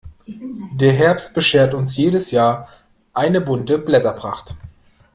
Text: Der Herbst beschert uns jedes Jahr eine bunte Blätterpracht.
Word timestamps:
Der 0.73 0.93
Herbst 0.93 1.35
beschert 1.35 1.75
uns 1.75 1.95
jedes 1.95 2.31
Jahr 2.31 2.69
eine 3.13 3.39
bunte 3.39 3.77
Blätterpracht. 3.77 4.55